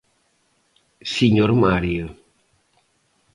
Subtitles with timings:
[1.17, 2.05] Señor Mario.